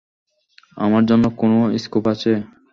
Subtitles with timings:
[0.77, 2.31] আমার জন্য কোনও স্কুপ আছে?